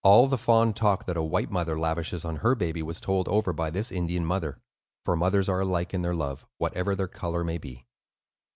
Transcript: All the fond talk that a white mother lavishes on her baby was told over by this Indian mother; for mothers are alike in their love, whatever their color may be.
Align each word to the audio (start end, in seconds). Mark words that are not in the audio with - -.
All 0.03 0.25
the 0.27 0.37
fond 0.39 0.75
talk 0.75 1.05
that 1.05 1.15
a 1.15 1.21
white 1.21 1.51
mother 1.51 1.77
lavishes 1.77 2.25
on 2.25 2.37
her 2.37 2.55
baby 2.55 2.81
was 2.81 2.99
told 2.99 3.27
over 3.27 3.53
by 3.53 3.69
this 3.69 3.91
Indian 3.91 4.25
mother; 4.25 4.59
for 5.05 5.15
mothers 5.15 5.47
are 5.47 5.61
alike 5.61 5.93
in 5.93 6.01
their 6.01 6.15
love, 6.15 6.43
whatever 6.57 6.95
their 6.95 7.07
color 7.07 7.43
may 7.43 7.59
be. 7.59 7.85